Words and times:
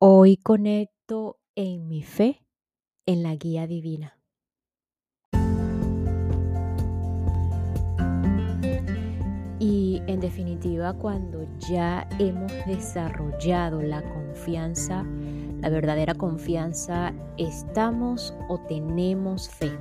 Hoy 0.00 0.36
conecto 0.36 1.40
en 1.56 1.88
mi 1.88 2.04
fe 2.04 2.46
en 3.04 3.24
la 3.24 3.34
guía 3.34 3.66
divina. 3.66 4.16
Y 9.58 10.00
en 10.06 10.20
definitiva, 10.20 10.92
cuando 10.92 11.48
ya 11.68 12.08
hemos 12.20 12.52
desarrollado 12.64 13.82
la 13.82 14.08
confianza, 14.08 15.04
la 15.60 15.68
verdadera 15.68 16.14
confianza, 16.14 17.12
estamos 17.36 18.36
o 18.48 18.60
tenemos 18.68 19.50
fe. 19.50 19.72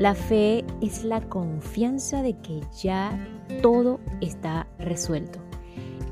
La 0.00 0.14
fe 0.14 0.64
es 0.80 1.04
la 1.04 1.20
confianza 1.28 2.22
de 2.22 2.40
que 2.40 2.62
ya 2.80 3.12
todo 3.60 4.00
está 4.22 4.66
resuelto. 4.78 5.40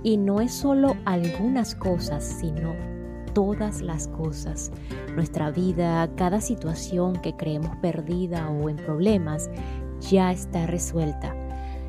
Y 0.03 0.19
no 0.19 0.43
es 0.43 0.53
solo 0.53 0.95
algunas 1.07 1.75
cosas, 1.75 2.23
sino 2.23 2.94
todas 3.35 3.83
las 3.83 4.09
cosas. 4.09 4.73
Nuestra 5.15 5.51
vida, 5.51 6.09
cada 6.17 6.41
situación 6.41 7.17
que 7.21 7.37
creemos 7.37 7.77
perdida 7.77 8.49
o 8.51 8.69
en 8.69 8.77
problemas, 8.77 9.51
ya 10.01 10.33
está 10.33 10.67
resuelta. 10.67 11.35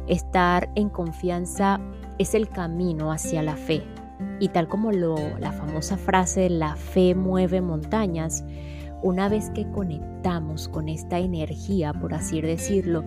Estar 0.08 0.70
en 0.76 0.90
confianza 0.90 1.80
es 2.18 2.36
el 2.36 2.50
camino 2.50 3.12
hacia 3.12 3.42
la 3.42 3.56
fe. 3.56 3.84
Y 4.40 4.50
tal 4.50 4.68
como 4.68 4.92
lo, 4.92 5.16
la 5.40 5.52
famosa 5.52 5.98
frase, 5.98 6.50
la 6.50 6.76
fe 6.76 7.16
mueve 7.16 7.62
montañas, 7.62 8.44
una 9.02 9.30
vez 9.30 9.50
que 9.52 9.70
conectamos 9.70 10.68
con 10.68 10.90
esta 10.90 11.20
energía, 11.20 11.94
por 11.94 12.14
así 12.14 12.42
decirlo, 12.42 13.04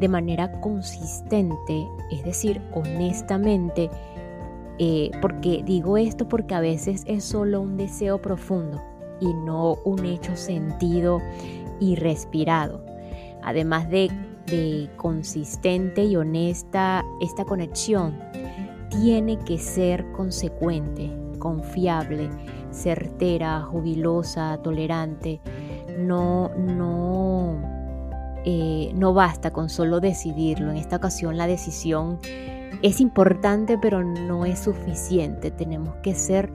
de 0.00 0.08
manera 0.08 0.60
consistente, 0.60 1.86
es 2.10 2.24
decir, 2.24 2.60
honestamente, 2.72 3.90
eh, 4.78 5.10
porque 5.22 5.62
digo 5.64 5.96
esto 5.96 6.28
porque 6.28 6.54
a 6.54 6.60
veces 6.60 7.02
es 7.06 7.24
solo 7.24 7.60
un 7.60 7.76
deseo 7.76 8.20
profundo 8.20 8.82
y 9.20 9.32
no 9.32 9.76
un 9.84 10.04
hecho 10.04 10.36
sentido 10.36 11.20
y 11.80 11.96
respirado. 11.96 12.84
Además 13.42 13.88
de, 13.88 14.10
de 14.46 14.90
consistente 14.96 16.04
y 16.04 16.16
honesta, 16.16 17.04
esta 17.20 17.44
conexión 17.44 18.18
tiene 18.90 19.38
que 19.38 19.58
ser 19.58 20.10
consecuente, 20.12 21.10
confiable, 21.38 22.28
certera, 22.70 23.62
jubilosa, 23.62 24.58
tolerante. 24.62 25.40
No, 25.98 26.50
no, 26.56 27.60
eh, 28.44 28.92
no 28.94 29.14
basta 29.14 29.52
con 29.52 29.70
solo 29.70 30.00
decidirlo. 30.00 30.70
En 30.70 30.76
esta 30.76 30.96
ocasión 30.96 31.36
la 31.36 31.46
decisión 31.46 32.18
es 32.82 33.00
importante, 33.00 33.78
pero 33.78 34.04
no 34.04 34.44
es 34.44 34.60
suficiente. 34.60 35.50
Tenemos 35.50 35.94
que 36.02 36.14
ser 36.14 36.52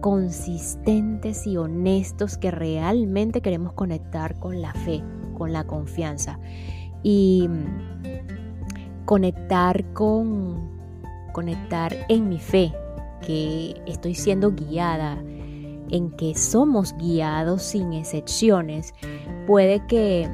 consistentes 0.00 1.46
y 1.46 1.56
honestos 1.56 2.38
que 2.38 2.50
realmente 2.50 3.40
queremos 3.40 3.72
conectar 3.72 4.38
con 4.38 4.60
la 4.60 4.72
fe, 4.72 5.02
con 5.36 5.52
la 5.52 5.64
confianza 5.64 6.38
y 7.02 7.48
conectar 9.04 9.84
con 9.92 10.76
conectar 11.32 11.94
en 12.08 12.28
mi 12.28 12.38
fe, 12.38 12.72
que 13.20 13.74
estoy 13.86 14.14
siendo 14.14 14.52
guiada, 14.52 15.18
en 15.90 16.10
que 16.12 16.34
somos 16.34 16.94
guiados 16.96 17.62
sin 17.62 17.92
excepciones. 17.92 18.94
Puede 19.46 19.86
que 19.86 20.28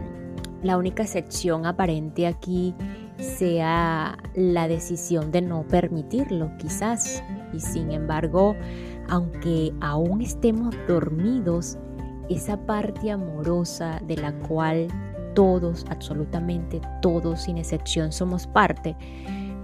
la 0.63 0.77
única 0.77 1.03
excepción 1.03 1.67
aparente 1.67 2.27
aquí 2.27 2.75
sea 3.23 4.19
la 4.35 4.69
decisión 4.69 5.31
de 5.31 5.43
no 5.43 5.67
permitirlo, 5.67 6.51
quizás. 6.59 7.23
Y 7.53 7.61
sin 7.61 7.91
embargo, 7.91 8.57
aunque 9.09 9.73
aún 9.81 10.23
estemos 10.23 10.75
dormidos, 10.89 11.79
esa 12.29 12.57
parte 12.67 13.11
amorosa 13.11 14.01
de 14.07 14.17
la 14.17 14.33
cual 14.33 14.89
todos, 15.35 15.85
absolutamente 15.91 16.81
todos, 17.01 17.43
sin 17.43 17.59
excepción, 17.59 18.13
somos 18.13 18.47
parte, 18.47 18.97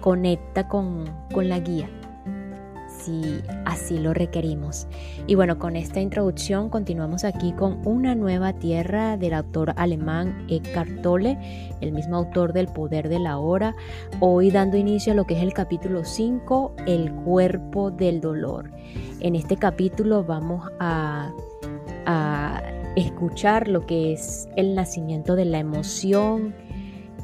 conecta 0.01 0.69
con, 0.69 1.05
con 1.33 1.49
la 1.49 1.61
guía 1.61 1.89
si 2.99 3.43
así 3.65 3.99
lo 3.99 4.15
requerimos. 4.15 4.87
Y 5.27 5.35
bueno, 5.35 5.59
con 5.59 5.77
esta 5.77 6.01
introducción 6.01 6.69
continuamos 6.69 7.25
aquí 7.25 7.53
con 7.53 7.87
Una 7.87 8.15
nueva 8.15 8.53
tierra 8.53 9.17
del 9.17 9.35
autor 9.35 9.73
alemán 9.77 10.47
Eckhart 10.49 11.03
Tolle, 11.03 11.39
el 11.81 11.93
mismo 11.93 12.17
autor 12.17 12.53
del 12.53 12.69
Poder 12.69 13.09
de 13.09 13.19
la 13.19 13.39
Hora, 13.39 13.75
hoy 14.21 14.51
dando 14.51 14.77
inicio 14.77 15.13
a 15.13 15.17
lo 15.17 15.25
que 15.25 15.37
es 15.37 15.43
el 15.43 15.53
capítulo 15.53 16.05
5, 16.05 16.75
El 16.87 17.13
cuerpo 17.13 17.91
del 17.91 18.21
dolor. 18.21 18.71
En 19.21 19.35
este 19.35 19.57
capítulo 19.57 20.25
vamos 20.25 20.69
a, 20.79 21.33
escuchar 22.97 23.69
lo 23.69 23.87
que 23.87 24.15
es 24.15 24.49
el 24.57 24.75
nacimiento 24.75 25.37
de 25.37 25.45
la 25.45 25.59
emoción, 25.59 26.55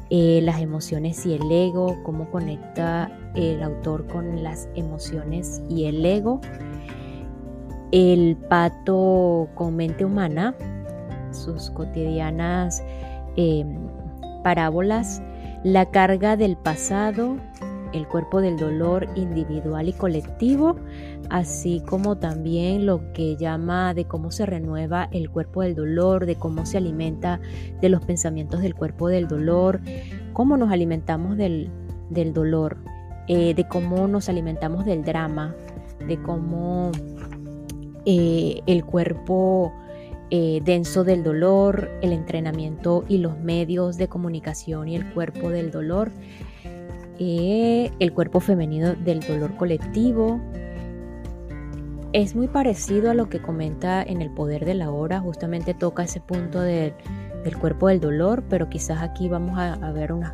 eh, 0.09 0.39
las 0.43 0.61
emociones 0.61 1.25
y 1.25 1.33
el 1.33 1.51
ego, 1.51 1.97
cómo 2.03 2.29
conecta 2.29 3.11
el 3.35 3.61
autor 3.63 4.07
con 4.07 4.43
las 4.43 4.69
emociones 4.75 5.61
y 5.69 5.85
el 5.85 6.05
ego, 6.05 6.41
el 7.91 8.37
pato 8.49 9.47
con 9.55 9.75
mente 9.75 10.05
humana, 10.05 10.55
sus 11.31 11.69
cotidianas 11.71 12.83
em, 13.35 13.77
parábolas, 14.43 15.21
la 15.63 15.89
carga 15.89 16.37
del 16.37 16.57
pasado, 16.57 17.37
el 17.95 18.07
cuerpo 18.07 18.41
del 18.41 18.57
dolor 18.57 19.07
individual 19.15 19.87
y 19.87 19.93
colectivo, 19.93 20.75
así 21.29 21.81
como 21.87 22.17
también 22.17 22.85
lo 22.85 23.13
que 23.13 23.35
llama 23.37 23.93
de 23.93 24.05
cómo 24.05 24.31
se 24.31 24.45
renueva 24.45 25.07
el 25.11 25.29
cuerpo 25.29 25.61
del 25.61 25.75
dolor, 25.75 26.25
de 26.25 26.35
cómo 26.35 26.65
se 26.65 26.77
alimenta 26.77 27.39
de 27.81 27.89
los 27.89 28.05
pensamientos 28.05 28.61
del 28.61 28.75
cuerpo 28.75 29.07
del 29.07 29.27
dolor, 29.27 29.79
cómo 30.33 30.57
nos 30.57 30.71
alimentamos 30.71 31.37
del, 31.37 31.71
dolor, 32.33 32.77
eh, 33.27 33.53
de 33.53 33.67
cómo 33.67 34.07
nos 34.07 34.29
alimentamos 34.29 34.85
del 34.85 35.03
drama, 35.03 35.55
de 36.07 36.21
cómo 36.21 36.91
eh, 38.05 38.61
el 38.65 38.85
cuerpo 38.85 39.73
eh, 40.29 40.61
denso 40.63 41.03
del 41.03 41.23
dolor, 41.23 41.89
el 42.01 42.11
entrenamiento 42.11 43.03
y 43.07 43.19
los 43.19 43.37
medios 43.39 43.97
de 43.97 44.07
comunicación 44.07 44.87
y 44.87 44.95
el 44.95 45.13
cuerpo 45.13 45.49
del 45.49 45.71
dolor, 45.71 46.11
el 47.17 48.13
cuerpo 48.13 48.41
femenino 48.41 48.93
del 48.93 49.21
dolor 49.21 49.55
colectivo, 49.55 50.41
es 52.15 52.33
muy 52.33 52.47
parecido 52.47 53.11
a 53.11 53.13
lo 53.13 53.27
que 53.27 53.41
comenta 53.41 54.01
en 54.01 54.21
El 54.21 54.29
Poder 54.29 54.63
de 54.63 54.73
la 54.73 54.89
Hora, 54.89 55.19
justamente 55.19 55.73
toca 55.73 56.03
ese 56.03 56.21
punto 56.21 56.61
del 56.61 56.93
cuerpo 57.59 57.89
del 57.89 57.99
dolor, 57.99 58.45
pero 58.49 58.69
quizás 58.69 59.01
aquí 59.01 59.27
vamos 59.27 59.59
a, 59.59 59.91
ver 59.91 60.13
unas 60.13 60.33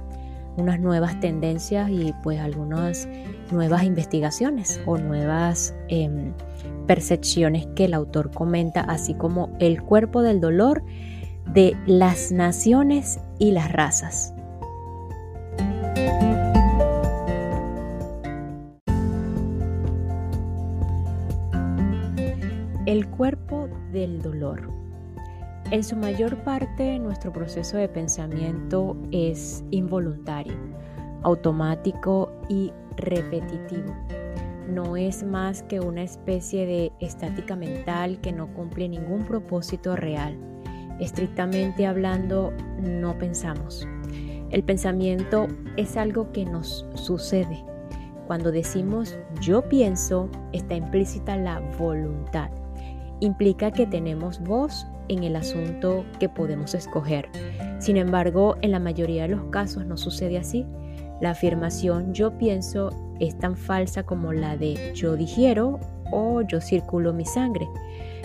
nuevas 0.57 1.19
tendencias 1.19 1.89
y 1.89 2.13
pues 2.23 2.39
algunas 2.39 3.07
nuevas 3.51 3.83
investigaciones 3.83 4.79
o 4.85 4.97
nuevas 4.97 5.75
em, 5.87 6.33
percepciones 6.87 7.67
que 7.75 7.85
el 7.85 7.93
autor 7.93 8.31
comenta, 8.31 8.81
así 8.81 9.13
como 9.13 9.55
el 9.59 9.81
cuerpo 9.81 10.21
del 10.21 10.39
dolor 10.39 10.83
de 11.53 11.75
las 11.85 12.31
naciones 12.31 13.19
y 13.39 13.51
las 13.51 13.71
razas. 13.71 14.33
El 22.85 23.07
cuerpo 23.07 23.69
del 23.91 24.21
dolor. 24.21 24.80
En 25.71 25.85
su 25.85 25.95
mayor 25.95 26.35
parte, 26.43 26.99
nuestro 26.99 27.31
proceso 27.31 27.77
de 27.77 27.87
pensamiento 27.87 28.97
es 29.13 29.63
involuntario, 29.71 30.57
automático 31.23 32.29
y 32.49 32.73
repetitivo. 32.97 33.95
No 34.67 34.97
es 34.97 35.23
más 35.23 35.63
que 35.63 35.79
una 35.79 36.03
especie 36.03 36.65
de 36.65 36.91
estática 36.99 37.55
mental 37.55 38.19
que 38.19 38.33
no 38.33 38.53
cumple 38.53 38.89
ningún 38.89 39.23
propósito 39.23 39.95
real. 39.95 40.37
Estrictamente 40.99 41.85
hablando, 41.85 42.51
no 42.81 43.17
pensamos. 43.17 43.87
El 44.49 44.63
pensamiento 44.63 45.47
es 45.77 45.95
algo 45.95 46.33
que 46.33 46.43
nos 46.43 46.85
sucede. 46.95 47.63
Cuando 48.27 48.51
decimos 48.51 49.17
yo 49.39 49.61
pienso, 49.69 50.29
está 50.51 50.75
implícita 50.75 51.37
la 51.37 51.61
voluntad 51.79 52.51
implica 53.21 53.71
que 53.71 53.87
tenemos 53.87 54.41
voz 54.41 54.85
en 55.07 55.23
el 55.23 55.37
asunto 55.37 56.05
que 56.19 56.27
podemos 56.27 56.73
escoger. 56.73 57.29
Sin 57.79 57.95
embargo, 57.97 58.57
en 58.61 58.71
la 58.71 58.79
mayoría 58.79 59.23
de 59.23 59.29
los 59.29 59.45
casos 59.45 59.85
no 59.85 59.95
sucede 59.95 60.37
así. 60.37 60.65
La 61.21 61.31
afirmación 61.31 62.13
yo 62.13 62.37
pienso 62.37 62.89
es 63.19 63.37
tan 63.37 63.55
falsa 63.55 64.03
como 64.03 64.33
la 64.33 64.57
de 64.57 64.91
yo 64.93 65.15
digiero 65.15 65.79
o 66.11 66.41
yo 66.41 66.59
circulo 66.59 67.13
mi 67.13 67.25
sangre. 67.25 67.69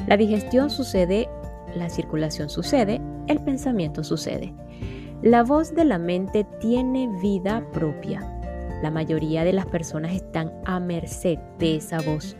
La 0.06 0.16
digestión 0.16 0.70
sucede, 0.70 1.28
la 1.76 1.88
circulación 1.90 2.48
sucede, 2.48 3.00
el 3.28 3.38
pensamiento 3.40 4.02
sucede. 4.02 4.54
La 5.22 5.42
voz 5.42 5.74
de 5.74 5.84
la 5.84 5.98
mente 5.98 6.44
tiene 6.60 7.08
vida 7.20 7.64
propia. 7.72 8.20
La 8.82 8.90
mayoría 8.90 9.44
de 9.44 9.52
las 9.52 9.66
personas 9.66 10.14
están 10.14 10.52
a 10.64 10.80
merced 10.80 11.38
de 11.58 11.76
esa 11.76 12.00
voz 12.00 12.36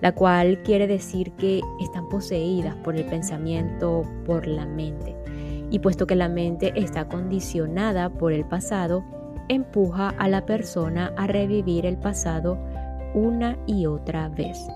la 0.00 0.14
cual 0.14 0.62
quiere 0.62 0.86
decir 0.86 1.32
que 1.32 1.60
están 1.80 2.08
poseídas 2.08 2.74
por 2.76 2.96
el 2.96 3.04
pensamiento, 3.04 4.02
por 4.26 4.46
la 4.46 4.66
mente. 4.66 5.16
Y 5.70 5.80
puesto 5.80 6.06
que 6.06 6.16
la 6.16 6.28
mente 6.28 6.72
está 6.76 7.08
condicionada 7.08 8.10
por 8.10 8.32
el 8.32 8.44
pasado, 8.44 9.04
empuja 9.48 10.10
a 10.10 10.28
la 10.28 10.46
persona 10.46 11.12
a 11.16 11.26
revivir 11.26 11.84
el 11.84 11.96
pasado 11.96 12.58
una 13.14 13.58
y 13.66 13.86
otra 13.86 14.28
vez. 14.28 14.66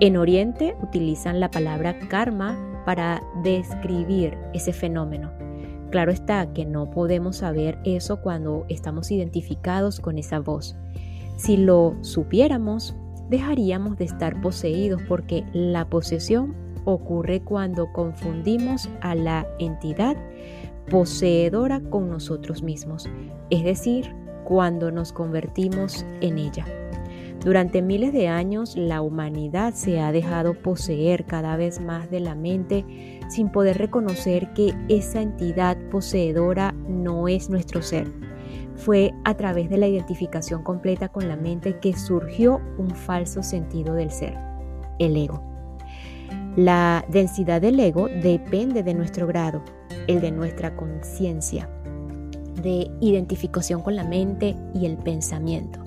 En 0.00 0.16
Oriente 0.16 0.76
utilizan 0.82 1.40
la 1.40 1.50
palabra 1.50 1.98
karma 2.08 2.82
para 2.84 3.22
describir 3.42 4.36
ese 4.52 4.72
fenómeno. 4.72 5.30
Claro 5.90 6.10
está 6.10 6.52
que 6.52 6.64
no 6.64 6.90
podemos 6.90 7.36
saber 7.36 7.78
eso 7.84 8.20
cuando 8.20 8.64
estamos 8.68 9.10
identificados 9.10 10.00
con 10.00 10.18
esa 10.18 10.40
voz. 10.40 10.76
Si 11.36 11.56
lo 11.56 11.96
supiéramos, 12.00 12.96
dejaríamos 13.28 13.96
de 13.96 14.04
estar 14.04 14.40
poseídos 14.40 15.02
porque 15.08 15.44
la 15.52 15.88
posesión 15.88 16.54
ocurre 16.84 17.40
cuando 17.40 17.92
confundimos 17.92 18.88
a 19.00 19.14
la 19.14 19.46
entidad 19.58 20.16
poseedora 20.90 21.80
con 21.80 22.10
nosotros 22.10 22.62
mismos, 22.62 23.08
es 23.50 23.64
decir, 23.64 24.14
cuando 24.44 24.90
nos 24.90 25.12
convertimos 25.12 26.04
en 26.20 26.38
ella. 26.38 26.66
Durante 27.44 27.82
miles 27.82 28.12
de 28.12 28.28
años 28.28 28.74
la 28.74 29.02
humanidad 29.02 29.74
se 29.74 30.00
ha 30.00 30.12
dejado 30.12 30.54
poseer 30.54 31.26
cada 31.26 31.56
vez 31.56 31.78
más 31.78 32.10
de 32.10 32.20
la 32.20 32.34
mente 32.34 33.20
sin 33.28 33.50
poder 33.50 33.76
reconocer 33.76 34.52
que 34.54 34.74
esa 34.88 35.20
entidad 35.20 35.76
poseedora 35.90 36.72
no 36.88 37.28
es 37.28 37.50
nuestro 37.50 37.82
ser. 37.82 38.23
Fue 38.76 39.14
a 39.24 39.34
través 39.34 39.70
de 39.70 39.78
la 39.78 39.86
identificación 39.86 40.62
completa 40.62 41.08
con 41.08 41.28
la 41.28 41.36
mente 41.36 41.78
que 41.78 41.96
surgió 41.96 42.60
un 42.78 42.90
falso 42.90 43.42
sentido 43.42 43.94
del 43.94 44.10
ser, 44.10 44.36
el 44.98 45.16
ego. 45.16 45.42
La 46.56 47.04
densidad 47.08 47.60
del 47.60 47.80
ego 47.80 48.08
depende 48.08 48.82
de 48.82 48.94
nuestro 48.94 49.26
grado, 49.26 49.62
el 50.06 50.20
de 50.20 50.30
nuestra 50.30 50.76
conciencia, 50.76 51.68
de 52.62 52.90
identificación 53.00 53.82
con 53.82 53.96
la 53.96 54.04
mente 54.04 54.56
y 54.74 54.86
el 54.86 54.96
pensamiento. 54.96 55.80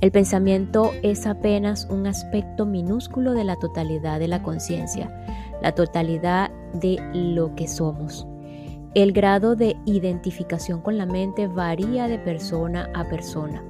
El 0.00 0.12
pensamiento 0.12 0.92
es 1.02 1.26
apenas 1.26 1.88
un 1.90 2.06
aspecto 2.06 2.66
minúsculo 2.66 3.32
de 3.32 3.44
la 3.44 3.56
totalidad 3.56 4.20
de 4.20 4.28
la 4.28 4.42
conciencia, 4.42 5.10
la 5.62 5.72
totalidad 5.72 6.50
de 6.74 6.98
lo 7.14 7.54
que 7.54 7.66
somos. 7.66 8.28
El 8.96 9.12
grado 9.12 9.56
de 9.56 9.76
identificación 9.84 10.80
con 10.80 10.96
la 10.96 11.04
mente 11.04 11.48
varía 11.48 12.08
de 12.08 12.18
persona 12.18 12.88
a 12.94 13.04
persona. 13.04 13.62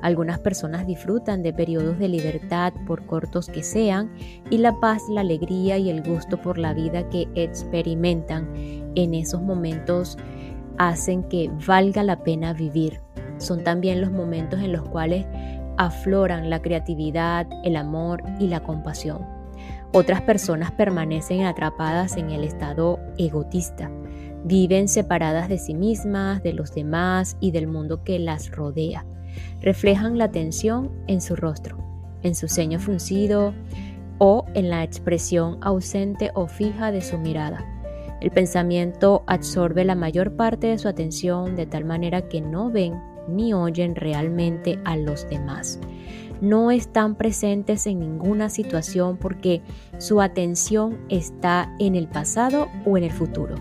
Algunas 0.00 0.40
personas 0.40 0.88
disfrutan 0.88 1.44
de 1.44 1.52
periodos 1.52 2.00
de 2.00 2.08
libertad, 2.08 2.72
por 2.84 3.06
cortos 3.06 3.46
que 3.46 3.62
sean, 3.62 4.12
y 4.50 4.58
la 4.58 4.80
paz, 4.80 5.02
la 5.08 5.20
alegría 5.20 5.78
y 5.78 5.88
el 5.88 6.02
gusto 6.02 6.36
por 6.42 6.58
la 6.58 6.74
vida 6.74 7.08
que 7.10 7.28
experimentan 7.36 8.48
en 8.96 9.14
esos 9.14 9.40
momentos 9.40 10.18
hacen 10.78 11.22
que 11.28 11.48
valga 11.64 12.02
la 12.02 12.24
pena 12.24 12.52
vivir. 12.52 12.98
Son 13.38 13.62
también 13.62 14.00
los 14.00 14.10
momentos 14.10 14.58
en 14.58 14.72
los 14.72 14.82
cuales 14.88 15.24
afloran 15.76 16.50
la 16.50 16.60
creatividad, 16.60 17.46
el 17.62 17.76
amor 17.76 18.20
y 18.40 18.48
la 18.48 18.64
compasión. 18.64 19.24
Otras 19.92 20.22
personas 20.22 20.72
permanecen 20.72 21.44
atrapadas 21.44 22.16
en 22.16 22.30
el 22.30 22.42
estado 22.42 22.98
egotista. 23.16 23.88
Viven 24.44 24.88
separadas 24.88 25.48
de 25.48 25.58
sí 25.58 25.74
mismas, 25.74 26.42
de 26.42 26.52
los 26.52 26.74
demás 26.74 27.36
y 27.40 27.52
del 27.52 27.66
mundo 27.66 28.02
que 28.02 28.18
las 28.18 28.50
rodea. 28.50 29.06
Reflejan 29.60 30.18
la 30.18 30.30
tensión 30.30 30.90
en 31.06 31.20
su 31.20 31.36
rostro, 31.36 31.78
en 32.22 32.34
su 32.34 32.48
ceño 32.48 32.80
fruncido 32.80 33.54
o 34.18 34.44
en 34.54 34.68
la 34.68 34.82
expresión 34.82 35.58
ausente 35.62 36.30
o 36.34 36.46
fija 36.46 36.90
de 36.90 37.02
su 37.02 37.18
mirada. 37.18 37.64
El 38.20 38.30
pensamiento 38.30 39.24
absorbe 39.26 39.84
la 39.84 39.96
mayor 39.96 40.36
parte 40.36 40.68
de 40.68 40.78
su 40.78 40.88
atención 40.88 41.56
de 41.56 41.66
tal 41.66 41.84
manera 41.84 42.28
que 42.28 42.40
no 42.40 42.70
ven 42.70 42.94
ni 43.28 43.52
oyen 43.52 43.94
realmente 43.94 44.78
a 44.84 44.96
los 44.96 45.28
demás. 45.28 45.80
No 46.40 46.70
están 46.70 47.14
presentes 47.14 47.86
en 47.86 48.00
ninguna 48.00 48.48
situación 48.48 49.16
porque 49.16 49.62
su 49.98 50.20
atención 50.20 50.98
está 51.08 51.74
en 51.78 51.94
el 51.94 52.08
pasado 52.08 52.68
o 52.84 52.96
en 52.96 53.04
el 53.04 53.12
futuro, 53.12 53.54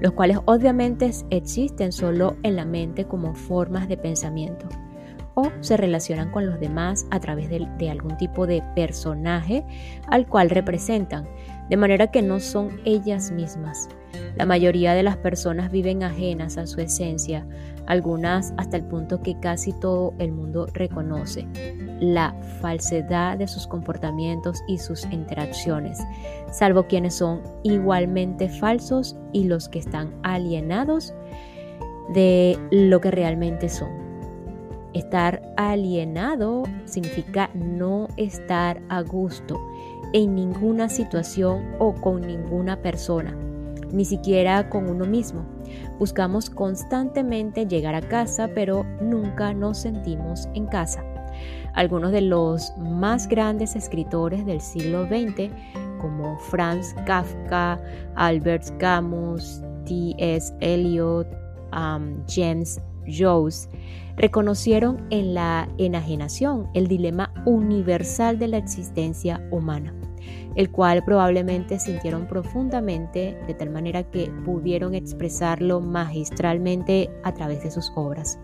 los 0.00 0.12
cuales 0.12 0.38
obviamente 0.44 1.10
existen 1.30 1.92
solo 1.92 2.36
en 2.42 2.56
la 2.56 2.64
mente 2.64 3.06
como 3.06 3.34
formas 3.34 3.88
de 3.88 3.96
pensamiento 3.96 4.68
o 5.34 5.50
se 5.60 5.76
relacionan 5.76 6.30
con 6.30 6.46
los 6.46 6.60
demás 6.60 7.06
a 7.10 7.20
través 7.20 7.50
de, 7.50 7.66
de, 7.78 7.90
algún 7.90 8.16
tipo 8.16 8.46
de 8.46 8.62
personaje 8.74 9.64
al 10.06 10.26
cual 10.26 10.50
representan, 10.50 11.28
de 11.68 11.76
manera 11.76 12.10
que 12.10 12.22
no 12.22 12.40
son 12.40 12.80
ellas 12.84 13.30
mismas. 13.32 13.88
La 14.36 14.46
mayoría 14.46 14.94
de 14.94 15.02
las 15.02 15.16
personas 15.16 15.70
viven 15.70 16.02
ajenas 16.02 16.58
a 16.58 16.66
su 16.66 16.80
esencia, 16.80 17.46
algunas 17.86 18.52
hasta 18.56 18.76
el 18.76 18.84
punto 18.84 19.22
que 19.22 19.38
casi 19.38 19.72
todo 19.72 20.14
el 20.18 20.32
mundo 20.32 20.66
reconoce 20.72 21.46
la 22.00 22.34
falsedad 22.60 23.38
de 23.38 23.46
sus 23.46 23.66
comportamientos 23.66 24.62
y 24.66 24.78
sus 24.78 25.04
interacciones, 25.10 25.98
salvo 26.50 26.86
quienes 26.86 27.14
son 27.14 27.42
igualmente 27.62 28.48
falsos 28.48 29.16
y 29.32 29.44
los 29.44 29.68
que 29.68 29.78
están 29.78 30.12
alienados 30.22 31.14
de 32.12 32.58
lo 32.70 33.00
que 33.00 33.10
realmente 33.10 33.68
son. 33.68 33.88
Estar 34.92 35.42
alienado 35.56 36.64
significa 36.84 37.50
no 37.54 38.08
estar 38.16 38.80
a 38.88 39.02
gusto 39.02 39.60
en 40.12 40.34
ninguna 40.34 40.88
situación 40.88 41.74
o 41.78 41.94
con 41.94 42.20
ninguna 42.20 42.80
persona 42.80 43.36
ni 43.94 44.04
siquiera 44.04 44.68
con 44.68 44.88
uno 44.88 45.06
mismo. 45.06 45.44
Buscamos 45.98 46.50
constantemente 46.50 47.66
llegar 47.66 47.94
a 47.94 48.02
casa, 48.02 48.48
pero 48.54 48.84
nunca 49.00 49.54
nos 49.54 49.78
sentimos 49.78 50.48
en 50.54 50.66
casa. 50.66 51.02
Algunos 51.74 52.12
de 52.12 52.20
los 52.20 52.72
más 52.78 53.26
grandes 53.28 53.74
escritores 53.74 54.44
del 54.46 54.60
siglo 54.60 55.06
XX, 55.06 55.50
como 56.00 56.38
Franz 56.38 56.94
Kafka, 57.06 57.80
Albert 58.16 58.76
Camus, 58.78 59.62
T.S. 59.86 60.54
Eliot, 60.60 61.26
James 62.28 62.80
Joyce, 63.06 63.68
reconocieron 64.16 65.04
en 65.10 65.34
la 65.34 65.68
enajenación 65.78 66.68
el 66.74 66.86
dilema 66.86 67.32
universal 67.46 68.38
de 68.38 68.48
la 68.48 68.58
existencia 68.58 69.44
humana 69.50 69.92
el 70.56 70.70
cual 70.70 71.04
probablemente 71.04 71.78
sintieron 71.78 72.26
profundamente 72.26 73.38
de 73.46 73.54
tal 73.54 73.70
manera 73.70 74.02
que 74.04 74.30
pudieron 74.44 74.94
expresarlo 74.94 75.80
magistralmente 75.80 77.10
a 77.22 77.32
través 77.32 77.62
de 77.64 77.70
sus 77.70 77.92
obras. 77.94 78.38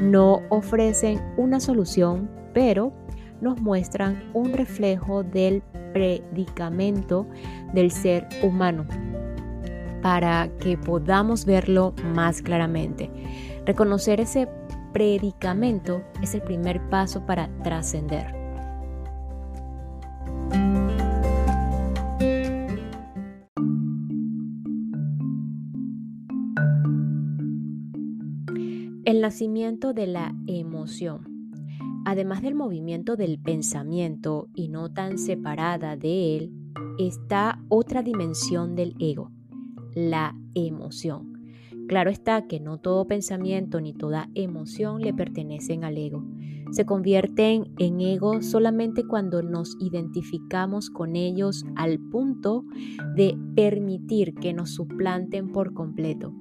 No 0.00 0.42
ofrecen 0.50 1.20
una 1.36 1.60
solución, 1.60 2.30
pero 2.54 2.92
nos 3.40 3.60
muestran 3.60 4.30
un 4.34 4.52
reflejo 4.52 5.22
del 5.22 5.62
predicamento 5.92 7.26
del 7.72 7.90
ser 7.90 8.28
humano 8.42 8.86
para 10.02 10.48
que 10.60 10.78
podamos 10.78 11.44
verlo 11.44 11.94
más 12.14 12.42
claramente. 12.42 13.10
Reconocer 13.66 14.20
ese 14.20 14.48
predicamento 14.92 16.02
es 16.22 16.34
el 16.34 16.42
primer 16.42 16.80
paso 16.88 17.24
para 17.26 17.48
trascender. 17.62 18.39
Nacimiento 29.20 29.92
de 29.92 30.06
la 30.06 30.34
emoción. 30.46 31.52
Además 32.06 32.40
del 32.40 32.54
movimiento 32.54 33.16
del 33.16 33.38
pensamiento 33.38 34.48
y 34.54 34.68
no 34.68 34.94
tan 34.94 35.18
separada 35.18 35.94
de 35.94 36.38
él, 36.38 36.52
está 36.98 37.62
otra 37.68 38.02
dimensión 38.02 38.74
del 38.76 38.94
ego, 38.98 39.30
la 39.94 40.34
emoción. 40.54 41.34
Claro 41.86 42.08
está 42.08 42.46
que 42.46 42.60
no 42.60 42.78
todo 42.78 43.06
pensamiento 43.06 43.82
ni 43.82 43.92
toda 43.92 44.30
emoción 44.34 45.02
le 45.02 45.12
pertenecen 45.12 45.84
al 45.84 45.98
ego. 45.98 46.24
Se 46.70 46.86
convierten 46.86 47.74
en 47.78 48.00
ego 48.00 48.40
solamente 48.40 49.04
cuando 49.06 49.42
nos 49.42 49.76
identificamos 49.80 50.88
con 50.88 51.14
ellos 51.14 51.66
al 51.76 51.98
punto 51.98 52.64
de 53.16 53.36
permitir 53.54 54.34
que 54.34 54.54
nos 54.54 54.70
suplanten 54.70 55.52
por 55.52 55.74
completo 55.74 56.32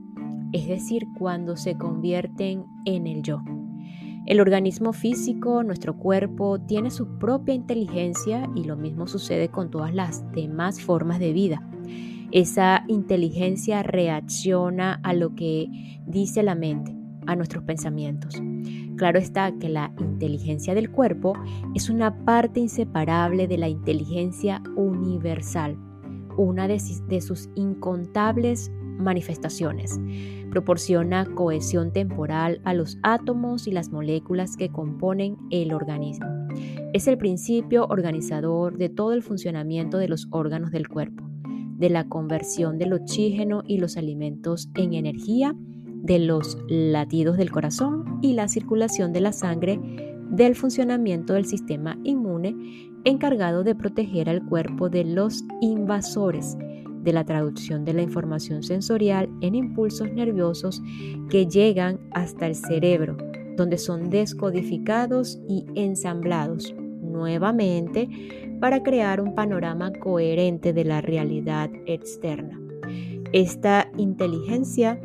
es 0.52 0.68
decir, 0.68 1.08
cuando 1.18 1.56
se 1.58 1.78
convierten 1.78 2.66
en 2.86 3.08
el 3.08 3.22
yo. 3.22 3.42
El 4.26 4.42
organismo 4.42 4.94
físico, 4.94 5.64
nuestro 5.64 5.98
cuerpo, 5.98 6.60
tiene 6.60 6.92
su 6.92 7.18
propia 7.18 7.56
inteligencia 7.56 8.50
y 8.56 8.64
lo 8.64 8.76
mismo 8.78 9.08
sucede 9.08 9.50
con 9.50 9.72
todas 9.72 9.94
las 9.94 10.30
demás 10.34 10.82
formas 10.82 11.20
de 11.20 11.34
vida. 11.34 11.68
Esa 12.32 12.84
inteligencia 12.88 13.82
reacciona 13.82 15.00
a 15.02 15.14
lo 15.14 15.34
que 15.34 15.68
dice 16.06 16.44
la 16.44 16.54
mente, 16.54 16.96
a 17.26 17.36
nuestros 17.36 17.64
pensamientos. 17.64 18.36
Claro 18.98 19.18
está 19.18 19.52
que 19.58 19.70
la 19.70 19.94
inteligencia 20.00 20.76
del 20.76 20.92
cuerpo 20.92 21.34
es 21.74 21.90
una 21.90 22.24
parte 22.26 22.60
inseparable 22.60 23.48
de 23.48 23.58
la 23.58 23.68
inteligencia 23.68 24.62
universal, 24.76 25.76
una 26.38 26.68
de, 26.68 26.80
sus 27.22 27.50
incontables 27.56 28.72
manifestaciones. 29.00 30.00
Proporciona 30.52 31.26
cohesión 31.26 31.92
temporal 31.92 32.62
a 32.64 32.74
los 32.74 32.98
átomos 33.04 33.68
y 33.68 33.72
las 33.72 33.90
moléculas 33.90 34.58
que 34.58 34.70
componen 34.70 35.38
el 35.50 35.74
organismo. 35.74 36.28
Es 36.94 37.08
el 37.08 37.18
principio 37.18 37.86
organizador 37.88 38.78
de 38.78 38.90
todo 38.90 39.14
el 39.14 39.24
funcionamiento 39.24 39.98
de 39.98 40.08
los 40.08 40.28
órganos 40.32 40.72
del 40.72 40.88
cuerpo, 40.88 41.24
de 41.78 41.90
la 41.90 42.08
conversión 42.08 42.78
del 42.78 42.94
oxígeno 42.94 43.64
y 43.66 43.78
los 43.78 43.98
alimentos 43.98 44.70
en 44.76 44.94
energía, 44.94 45.56
de 46.02 46.20
los 46.20 46.58
latidos 46.68 47.38
del 47.38 47.52
corazón 47.52 48.20
y 48.22 48.34
la 48.34 48.48
circulación 48.48 49.14
de 49.14 49.22
la 49.22 49.34
sangre, 49.34 49.80
del 50.30 50.56
funcionamiento 50.56 51.34
del 51.34 51.46
sistema 51.46 51.98
inmune 52.04 52.56
encargado 53.04 53.64
de 53.64 53.76
proteger 53.76 54.30
al 54.30 54.46
cuerpo 54.46 54.90
de 54.90 55.04
los 55.04 55.44
invasores, 55.62 56.58
de 57.02 57.14
la 57.14 57.24
traducción 57.24 57.86
de 57.86 57.94
la 57.94 58.02
información 58.02 58.64
sensorial 58.64 59.30
en 59.42 59.56
impulsos 59.56 60.12
nerviosos 60.12 60.82
que 61.30 61.48
llegan 61.48 62.00
hasta 62.12 62.48
el 62.48 62.56
cerebro, 62.56 63.18
donde 63.56 63.78
son 63.78 64.10
descodificados 64.10 65.40
y 65.48 65.66
ensamblados 65.76 66.74
nuevamente 67.02 68.10
para 68.60 68.84
crear 68.84 69.22
un 69.22 69.36
panorama 69.36 69.92
coherente 69.94 70.74
de 70.74 70.86
la 70.86 71.02
realidad 71.02 71.70
externa. 71.86 72.60
Esta 73.32 73.90
inteligencia 73.98 75.00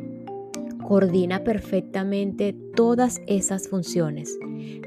coordina 0.87 1.43
perfectamente 1.43 2.55
todas 2.75 3.21
esas 3.27 3.67
funciones, 3.67 4.37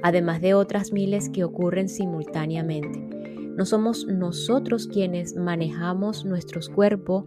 además 0.03 0.41
de 0.41 0.55
otras 0.55 0.93
miles 0.93 1.29
que 1.31 1.45
ocurren 1.45 1.89
simultáneamente. 1.89 3.08
No 3.59 3.67
somos 3.67 4.07
nosotros 4.07 4.87
quienes 4.87 5.35
manejamos 5.35 6.25
nuestros 6.25 6.69
cuerpos, 6.69 7.25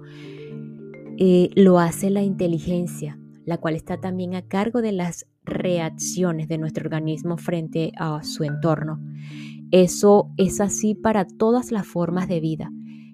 eh, 1.17 1.49
lo 1.55 1.77
hace 1.77 2.09
la 2.09 2.23
inteligencia, 2.23 3.19
la 3.43 3.57
cual 3.57 3.75
está 3.75 3.99
también 3.99 4.35
a 4.35 4.47
cargo 4.47 4.81
de 4.81 4.93
las 4.93 5.27
reacciones 5.43 6.47
de 6.47 6.57
nuestro 6.57 6.85
organismo 6.85 7.35
frente 7.35 7.91
a 7.97 8.23
su 8.23 8.45
entorno. 8.45 9.01
Eso 9.71 10.31
es 10.37 10.61
así 10.61 10.95
para 10.95 11.27
todas 11.27 11.73
las 11.73 11.85
formas 11.85 12.29
de 12.29 12.39
vida. 12.39 12.71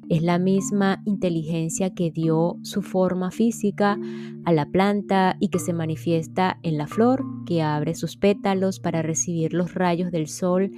Es 0.09 0.21
la 0.21 0.39
misma 0.39 1.01
inteligencia 1.05 1.93
que 1.93 2.11
dio 2.11 2.57
su 2.61 2.81
forma 2.81 3.29
física 3.29 3.99
a 4.45 4.53
la 4.53 4.65
planta 4.67 5.35
y 5.41 5.49
que 5.49 5.59
se 5.59 5.73
manifiesta 5.73 6.59
en 6.63 6.77
la 6.77 6.87
flor, 6.87 7.25
que 7.45 7.61
abre 7.61 7.93
sus 7.93 8.15
pétalos 8.15 8.79
para 8.79 9.01
recibir 9.01 9.53
los 9.53 9.73
rayos 9.73 10.09
del 10.11 10.27
sol 10.27 10.71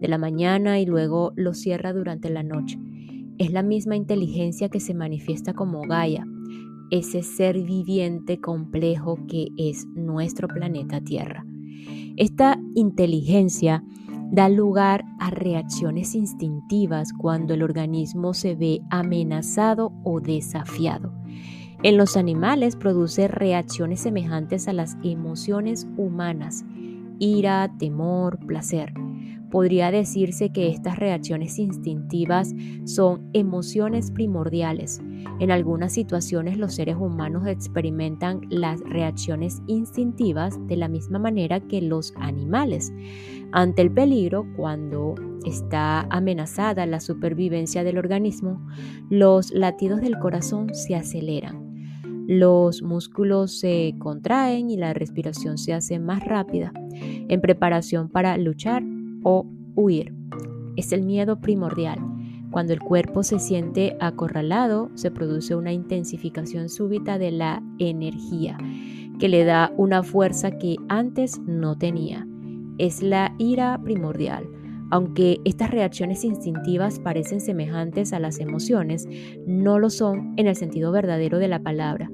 de 0.00 0.08
la 0.08 0.16
mañana 0.16 0.80
y 0.80 0.86
luego 0.86 1.32
los 1.36 1.58
cierra 1.58 1.92
durante 1.92 2.30
la 2.30 2.42
noche. 2.42 2.78
Es 3.36 3.52
la 3.52 3.62
misma 3.62 3.96
inteligencia 3.96 4.70
que 4.70 4.80
se 4.80 4.94
manifiesta 4.94 5.52
como 5.52 5.82
Gaia, 5.82 6.26
ese 6.90 7.22
ser 7.22 7.62
viviente 7.62 8.40
complejo 8.40 9.18
que 9.28 9.48
es 9.58 9.86
nuestro 9.94 10.48
planeta 10.48 11.02
Tierra. 11.02 11.44
Esta 12.16 12.58
inteligencia 12.74 13.84
da 14.30 14.48
lugar 14.48 15.04
a 15.18 15.30
reacciones 15.30 16.14
instintivas 16.14 17.12
cuando 17.12 17.54
el 17.54 17.62
organismo 17.62 18.32
se 18.34 18.54
ve 18.54 18.82
amenazado 18.90 19.92
o 20.04 20.20
desafiado. 20.20 21.12
En 21.82 21.96
los 21.96 22.16
animales 22.16 22.76
produce 22.76 23.26
reacciones 23.26 24.00
semejantes 24.00 24.68
a 24.68 24.72
las 24.72 24.96
emociones 25.02 25.88
humanas, 25.96 26.64
ira, 27.18 27.72
temor, 27.78 28.38
placer. 28.46 28.92
Podría 29.50 29.90
decirse 29.90 30.52
que 30.52 30.68
estas 30.68 30.98
reacciones 30.98 31.58
instintivas 31.58 32.54
son 32.84 33.28
emociones 33.32 34.10
primordiales. 34.12 35.02
En 35.40 35.50
algunas 35.50 35.92
situaciones 35.92 36.56
los 36.56 36.74
seres 36.74 36.96
humanos 36.96 37.46
experimentan 37.46 38.42
las 38.48 38.80
reacciones 38.80 39.60
instintivas 39.66 40.58
de 40.68 40.76
la 40.76 40.88
misma 40.88 41.18
manera 41.18 41.60
que 41.60 41.82
los 41.82 42.14
animales. 42.16 42.92
Ante 43.52 43.82
el 43.82 43.90
peligro, 43.90 44.46
cuando 44.56 45.16
está 45.44 46.02
amenazada 46.10 46.86
la 46.86 47.00
supervivencia 47.00 47.82
del 47.82 47.98
organismo, 47.98 48.64
los 49.08 49.52
latidos 49.52 50.00
del 50.00 50.18
corazón 50.18 50.72
se 50.74 50.94
aceleran. 50.94 51.70
Los 52.28 52.82
músculos 52.82 53.58
se 53.58 53.96
contraen 53.98 54.70
y 54.70 54.76
la 54.76 54.94
respiración 54.94 55.58
se 55.58 55.74
hace 55.74 55.98
más 55.98 56.24
rápida 56.24 56.72
en 56.92 57.40
preparación 57.40 58.08
para 58.08 58.36
luchar 58.36 58.84
o 59.22 59.46
huir. 59.74 60.14
Es 60.76 60.92
el 60.92 61.02
miedo 61.02 61.40
primordial. 61.40 61.98
Cuando 62.50 62.72
el 62.72 62.80
cuerpo 62.80 63.22
se 63.22 63.38
siente 63.38 63.96
acorralado, 64.00 64.90
se 64.94 65.10
produce 65.10 65.54
una 65.54 65.72
intensificación 65.72 66.68
súbita 66.68 67.18
de 67.18 67.30
la 67.30 67.62
energía 67.78 68.58
que 69.20 69.28
le 69.28 69.44
da 69.44 69.72
una 69.76 70.02
fuerza 70.02 70.58
que 70.58 70.76
antes 70.88 71.38
no 71.40 71.76
tenía. 71.76 72.26
Es 72.78 73.02
la 73.02 73.34
ira 73.38 73.78
primordial. 73.84 74.48
Aunque 74.90 75.40
estas 75.44 75.70
reacciones 75.70 76.24
instintivas 76.24 76.98
parecen 76.98 77.40
semejantes 77.40 78.12
a 78.12 78.18
las 78.18 78.40
emociones, 78.40 79.06
no 79.46 79.78
lo 79.78 79.90
son 79.90 80.34
en 80.36 80.48
el 80.48 80.56
sentido 80.56 80.90
verdadero 80.90 81.38
de 81.38 81.46
la 81.46 81.62
palabra. 81.62 82.10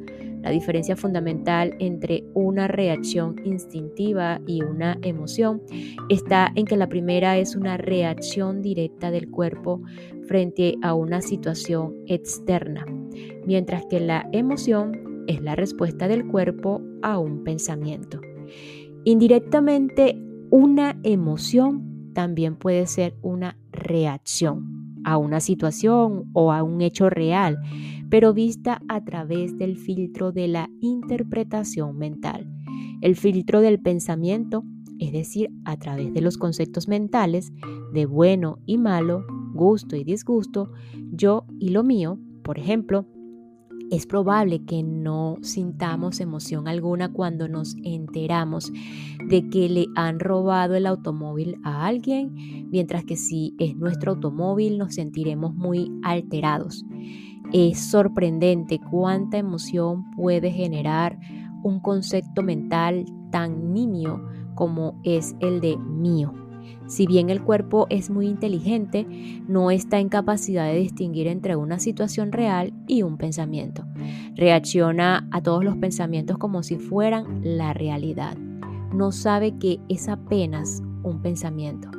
La 0.46 0.52
diferencia 0.52 0.94
fundamental 0.94 1.74
entre 1.80 2.22
una 2.32 2.68
reacción 2.68 3.34
instintiva 3.42 4.40
y 4.46 4.62
una 4.62 4.96
emoción 5.02 5.60
está 6.08 6.52
en 6.54 6.66
que 6.66 6.76
la 6.76 6.88
primera 6.88 7.36
es 7.36 7.56
una 7.56 7.76
reacción 7.76 8.62
directa 8.62 9.10
del 9.10 9.28
cuerpo 9.28 9.82
frente 10.28 10.76
a 10.82 10.94
una 10.94 11.20
situación 11.20 11.96
externa, 12.06 12.86
mientras 13.44 13.86
que 13.86 13.98
la 13.98 14.28
emoción 14.30 15.24
es 15.26 15.42
la 15.42 15.56
respuesta 15.56 16.06
del 16.06 16.28
cuerpo 16.28 16.80
a 17.02 17.18
un 17.18 17.42
pensamiento. 17.42 18.20
Indirectamente, 19.02 20.16
una 20.50 20.96
emoción 21.02 22.12
también 22.14 22.54
puede 22.54 22.86
ser 22.86 23.16
una 23.20 23.58
reacción 23.72 24.75
a 25.06 25.16
una 25.16 25.40
situación 25.40 26.24
o 26.34 26.52
a 26.52 26.62
un 26.62 26.82
hecho 26.82 27.08
real 27.08 27.58
pero 28.08 28.32
vista 28.32 28.82
a 28.88 29.04
través 29.04 29.56
del 29.58 29.76
filtro 29.76 30.32
de 30.32 30.48
la 30.48 30.70
interpretación 30.80 31.96
mental. 31.98 32.46
El 33.00 33.16
filtro 33.16 33.60
del 33.60 33.80
pensamiento, 33.80 34.64
es 34.98 35.12
decir, 35.12 35.50
a 35.64 35.76
través 35.76 36.12
de 36.14 36.20
los 36.20 36.38
conceptos 36.38 36.88
mentales 36.88 37.52
de 37.92 38.06
bueno 38.06 38.58
y 38.66 38.78
malo, 38.78 39.24
gusto 39.54 39.96
y 39.96 40.04
disgusto, 40.04 40.70
yo 41.12 41.46
y 41.58 41.70
lo 41.70 41.82
mío, 41.82 42.18
por 42.42 42.58
ejemplo, 42.58 43.06
es 43.90 44.06
probable 44.06 44.64
que 44.64 44.82
no 44.82 45.36
sintamos 45.42 46.20
emoción 46.20 46.68
alguna 46.68 47.12
cuando 47.12 47.48
nos 47.48 47.76
enteramos 47.84 48.72
de 49.28 49.48
que 49.48 49.68
le 49.68 49.86
han 49.94 50.18
robado 50.18 50.74
el 50.74 50.86
automóvil 50.86 51.56
a 51.62 51.86
alguien, 51.86 52.68
mientras 52.70 53.04
que 53.04 53.16
si 53.16 53.54
es 53.58 53.76
nuestro 53.76 54.12
automóvil 54.12 54.78
nos 54.78 54.94
sentiremos 54.94 55.54
muy 55.54 55.90
alterados. 56.02 56.84
Es 57.52 57.78
sorprendente 57.78 58.80
cuánta 58.90 59.38
emoción 59.38 60.10
puede 60.12 60.50
generar 60.50 61.18
un 61.62 61.80
concepto 61.80 62.42
mental 62.42 63.04
tan 63.30 63.72
nimio 63.72 64.20
como 64.54 65.00
es 65.04 65.36
el 65.40 65.60
de 65.60 65.76
mío. 65.76 66.45
Si 66.86 67.06
bien 67.06 67.30
el 67.30 67.42
cuerpo 67.42 67.86
es 67.90 68.10
muy 68.10 68.26
inteligente, 68.26 69.06
no 69.48 69.70
está 69.70 69.98
en 69.98 70.08
capacidad 70.08 70.66
de 70.66 70.78
distinguir 70.78 71.26
entre 71.26 71.56
una 71.56 71.78
situación 71.78 72.32
real 72.32 72.72
y 72.86 73.02
un 73.02 73.16
pensamiento. 73.16 73.84
Reacciona 74.36 75.28
a 75.32 75.42
todos 75.42 75.64
los 75.64 75.76
pensamientos 75.76 76.38
como 76.38 76.62
si 76.62 76.76
fueran 76.76 77.40
la 77.42 77.72
realidad. 77.72 78.36
No 78.92 79.10
sabe 79.12 79.58
que 79.58 79.80
es 79.88 80.08
apenas 80.08 80.82
un 81.02 81.20
pensamiento. 81.22 81.90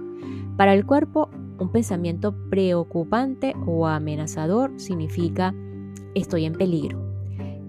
Para 0.55 0.73
el 0.73 0.85
cuerpo, 0.85 1.29
un 1.59 1.71
pensamiento 1.71 2.35
preocupante 2.49 3.55
o 3.65 3.87
amenazador 3.87 4.71
significa 4.77 5.53
estoy 6.15 6.45
en 6.45 6.53
peligro, 6.53 6.99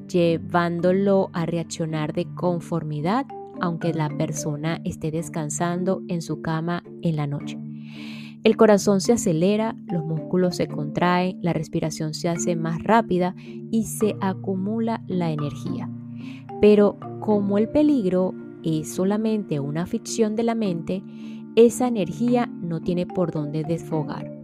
llevándolo 0.08 1.30
a 1.32 1.46
reaccionar 1.46 2.12
de 2.12 2.26
conformidad 2.34 3.26
aunque 3.60 3.92
la 3.92 4.08
persona 4.08 4.80
esté 4.84 5.10
descansando 5.10 6.02
en 6.08 6.22
su 6.22 6.42
cama 6.42 6.82
en 7.02 7.16
la 7.16 7.26
noche. 7.26 7.58
El 8.44 8.56
corazón 8.56 9.00
se 9.00 9.12
acelera, 9.12 9.74
los 9.86 10.04
músculos 10.04 10.56
se 10.56 10.68
contraen, 10.68 11.38
la 11.42 11.52
respiración 11.52 12.14
se 12.14 12.28
hace 12.28 12.54
más 12.54 12.82
rápida 12.82 13.34
y 13.70 13.84
se 13.84 14.16
acumula 14.20 15.02
la 15.08 15.30
energía. 15.32 15.90
Pero 16.60 16.98
como 17.20 17.58
el 17.58 17.68
peligro 17.68 18.34
es 18.62 18.94
solamente 18.94 19.60
una 19.60 19.86
ficción 19.86 20.36
de 20.36 20.44
la 20.44 20.54
mente, 20.54 21.02
esa 21.56 21.88
energía 21.88 22.46
no 22.46 22.80
tiene 22.80 23.06
por 23.06 23.32
dónde 23.32 23.64
desfogar. 23.64 24.37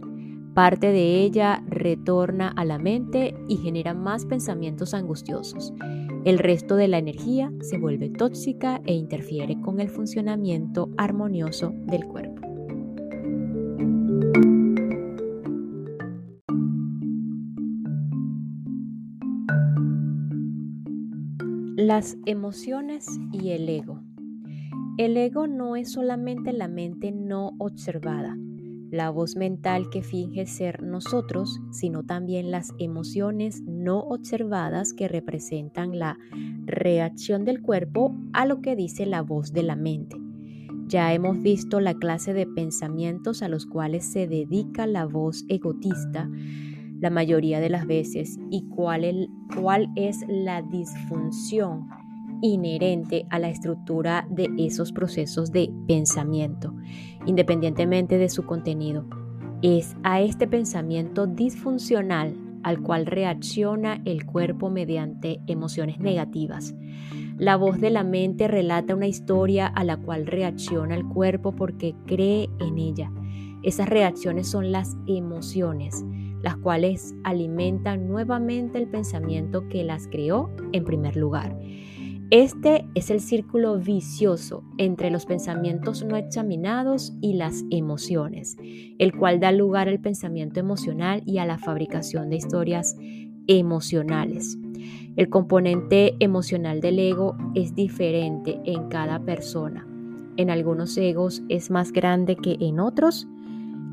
Parte 0.55 0.93
de 0.93 1.21
ella 1.21 1.61
retorna 1.67 2.47
a 2.47 2.63
la 2.63 2.79
mente 2.79 3.35
y 3.49 3.57
genera 3.57 3.93
más 3.93 4.25
pensamientos 4.25 4.93
angustiosos. 4.93 5.73
El 6.23 6.39
resto 6.39 6.77
de 6.77 6.87
la 6.87 6.97
energía 6.97 7.51
se 7.59 7.77
vuelve 7.77 8.09
tóxica 8.09 8.81
e 8.85 8.93
interfiere 8.93 9.59
con 9.59 9.81
el 9.81 9.89
funcionamiento 9.89 10.89
armonioso 10.95 11.73
del 11.87 12.05
cuerpo. 12.05 12.41
Las 21.75 22.15
emociones 22.25 23.05
y 23.33 23.49
el 23.49 23.67
ego. 23.67 24.01
El 24.97 25.17
ego 25.17 25.47
no 25.47 25.75
es 25.75 25.91
solamente 25.91 26.53
la 26.53 26.69
mente 26.69 27.11
no 27.11 27.51
observada, 27.57 28.37
la 28.95 29.09
voz 29.09 29.35
mental 29.35 29.89
que 29.89 30.01
finge 30.01 30.45
ser 30.45 30.81
nosotros, 30.81 31.59
sino 31.71 32.03
también 32.03 32.49
las 32.49 32.73
emociones 32.79 33.61
no 33.67 33.99
observadas 33.99 34.93
que 34.93 35.07
representan 35.07 35.99
la 35.99 36.17
reacción 36.65 37.45
del 37.45 37.61
cuerpo 37.61 38.15
a 38.33 38.45
lo 38.45 38.61
que 38.61 38.75
dice 38.75 39.05
la 39.05 39.21
voz 39.21 39.53
de 39.53 39.63
la 39.63 39.75
mente. 39.75 40.15
Ya 40.87 41.13
hemos 41.13 41.41
visto 41.41 41.79
la 41.79 41.95
clase 41.95 42.33
de 42.33 42.47
pensamientos 42.47 43.41
a 43.41 43.47
los 43.47 43.65
cuales 43.65 44.05
se 44.05 44.27
dedica 44.27 44.87
la 44.87 45.05
voz 45.05 45.43
egotista 45.49 46.29
la 46.99 47.09
mayoría 47.09 47.59
de 47.59 47.69
las 47.69 47.85
veces 47.85 48.39
y 48.49 48.63
cuál, 48.69 49.29
cuál 49.59 49.89
es 49.95 50.21
la 50.27 50.61
disfunción 50.61 51.87
inherente 52.41 53.25
a 53.29 53.39
la 53.39 53.49
estructura 53.49 54.27
de 54.29 54.49
esos 54.57 54.91
procesos 54.91 55.51
de 55.51 55.71
pensamiento, 55.87 56.73
independientemente 57.25 58.17
de 58.17 58.29
su 58.29 58.45
contenido. 58.45 59.05
Es 59.61 59.95
a 60.03 60.21
este 60.21 60.47
pensamiento 60.47 61.27
disfuncional 61.27 62.35
al 62.63 62.81
cual 62.81 63.05
reacciona 63.05 64.01
el 64.05 64.25
cuerpo 64.25 64.69
mediante 64.69 65.39
emociones 65.45 65.99
negativas. 65.99 66.73
La 67.37 67.57
voz 67.57 67.79
de 67.79 67.89
la 67.89 68.03
mente 68.03 68.47
relata 68.47 68.95
una 68.95 69.07
historia 69.07 69.67
a 69.67 69.83
la 69.83 69.97
cual 69.97 70.25
reacciona 70.25 70.95
el 70.95 71.05
cuerpo 71.05 71.51
porque 71.51 71.93
cree 72.05 72.49
en 72.59 72.77
ella. 72.77 73.11
Esas 73.61 73.89
reacciones 73.89 74.47
son 74.47 74.71
las 74.71 74.95
emociones, 75.05 76.05
las 76.41 76.55
cuales 76.57 77.13
alimentan 77.23 78.07
nuevamente 78.07 78.77
el 78.77 78.87
pensamiento 78.87 79.67
que 79.67 79.83
las 79.83 80.07
creó 80.07 80.49
en 80.71 80.85
primer 80.85 81.17
lugar. 81.17 81.59
Este 82.31 82.87
es 82.95 83.11
el 83.11 83.21
círculo 83.21 83.77
vicioso 83.77 84.63
entre 84.79 85.11
los 85.11 85.27
pensamientos 85.27 86.03
no 86.03 86.15
examinados 86.15 87.13
y 87.21 87.33
las 87.33 87.63
emociones, 87.69 88.57
el 88.97 89.15
cual 89.15 89.39
da 89.39 89.51
lugar 89.51 89.87
al 89.87 89.99
pensamiento 89.99 90.59
emocional 90.59 91.21
y 91.27 91.37
a 91.37 91.45
la 91.45 91.59
fabricación 91.59 92.31
de 92.31 92.37
historias 92.37 92.97
emocionales. 93.45 94.57
El 95.15 95.29
componente 95.29 96.15
emocional 96.19 96.81
del 96.81 96.97
ego 96.97 97.37
es 97.53 97.75
diferente 97.75 98.59
en 98.65 98.89
cada 98.89 99.19
persona. 99.19 99.87
En 100.35 100.49
algunos 100.49 100.97
egos 100.97 101.43
es 101.47 101.69
más 101.69 101.91
grande 101.91 102.35
que 102.35 102.57
en 102.59 102.79
otros. 102.79 103.27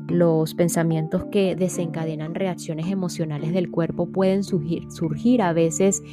Los 0.09 0.53
pensamientos 0.53 1.25
que 1.31 1.55
desencadenan 1.55 2.35
reacciones 2.35 2.87
emocionales 2.87 3.53
del 3.53 3.71
cuerpo 3.71 4.07
pueden 4.07 4.43
surgir, 4.43 4.91
surgir 4.91 5.41
a 5.41 5.53
veces 5.53 6.03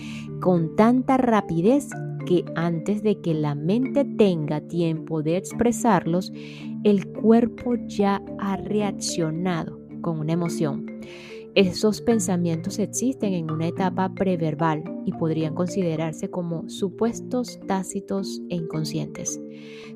con 0.41 0.77
tanta 0.77 1.17
rapidez 1.17 1.89
que 2.27 2.45
antes 2.55 3.03
de 3.03 3.21
que 3.21 3.35
la 3.35 3.55
mente 3.55 4.05
tenga 4.05 4.61
tiempo 4.61 5.23
de 5.23 5.37
expresarlos, 5.37 6.33
el 6.85 7.07
cuerpo 7.09 7.75
ya 7.87 8.23
ha 8.39 8.57
reaccionado 8.57 9.81
con 10.01 10.21
una 10.21 10.33
emoción. 10.33 10.87
Esos 11.57 12.01
pensamientos 12.01 12.79
existen 12.79 13.33
en 13.33 13.51
una 13.51 13.67
etapa 13.67 14.15
preverbal 14.15 14.85
y 15.05 15.11
podrían 15.11 15.57
considerarse 15.57 16.31
como 16.31 16.69
supuestos 16.69 17.59
tácitos 17.67 18.41
e 18.51 18.55
inconscientes. 18.55 19.41